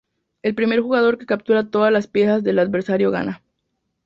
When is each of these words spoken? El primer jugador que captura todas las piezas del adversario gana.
El 0.41 0.55
primer 0.55 0.79
jugador 0.81 1.19
que 1.19 1.27
captura 1.27 1.69
todas 1.69 1.93
las 1.93 2.07
piezas 2.07 2.43
del 2.43 2.57
adversario 2.57 3.11
gana. 3.11 3.43